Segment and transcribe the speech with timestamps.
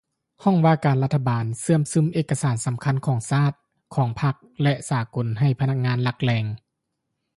[0.43, 3.53] ຫ້ອງວ່າການລັດຖະບານ ເຊື່ອມຊຶມເອກະສານສຳຄັນຂອງຊາດ
[3.95, 6.45] ຂອງພັກ ແລະ ສາກົນ ໃຫ້ພະນັກງານຫຼັກແຫຼ່ງ